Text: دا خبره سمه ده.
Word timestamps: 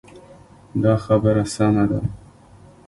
دا 0.81 0.93
خبره 1.05 1.43
سمه 1.53 1.85
ده. 1.89 1.99